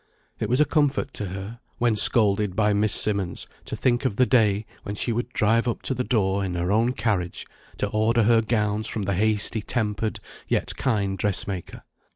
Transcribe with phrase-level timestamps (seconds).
[0.39, 4.25] It was a comfort to her, when scolded by Miss Simmonds, to think of the
[4.25, 7.45] day when she would drive up to the door in her own carriage,
[7.77, 11.83] to order her gowns from the hasty tempered yet kind dressmaker.